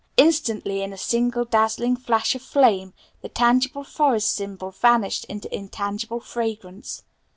Instantly 0.17 0.81
in 0.81 0.91
a 0.93 0.97
single 0.97 1.45
dazzling 1.45 1.95
flash 1.95 2.33
of 2.33 2.41
flame 2.41 2.91
the 3.21 3.29
tangible 3.29 3.83
forest 3.83 4.31
symbol 4.31 4.71
vanished 4.71 5.25
in 5.25 5.43
intangible 5.51 6.19
fragrance. 6.19 7.03